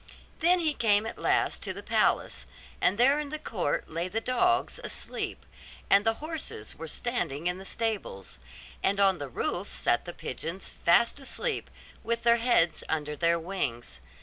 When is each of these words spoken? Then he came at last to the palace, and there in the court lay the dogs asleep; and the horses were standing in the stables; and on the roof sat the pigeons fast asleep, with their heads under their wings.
Then 0.39 0.59
he 0.61 0.73
came 0.73 1.05
at 1.05 1.19
last 1.19 1.61
to 1.61 1.73
the 1.73 1.83
palace, 1.83 2.47
and 2.81 2.97
there 2.97 3.19
in 3.19 3.29
the 3.29 3.37
court 3.37 3.87
lay 3.87 4.07
the 4.07 4.19
dogs 4.19 4.79
asleep; 4.83 5.45
and 5.91 6.03
the 6.03 6.15
horses 6.15 6.75
were 6.75 6.87
standing 6.87 7.45
in 7.45 7.59
the 7.59 7.65
stables; 7.65 8.39
and 8.81 8.99
on 8.99 9.19
the 9.19 9.29
roof 9.29 9.71
sat 9.71 10.05
the 10.05 10.13
pigeons 10.15 10.69
fast 10.69 11.19
asleep, 11.19 11.69
with 12.03 12.23
their 12.23 12.37
heads 12.37 12.83
under 12.89 13.15
their 13.15 13.39
wings. 13.39 13.99